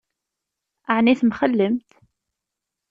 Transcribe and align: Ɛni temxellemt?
Ɛni 0.95 1.13
temxellemt? 1.19 1.89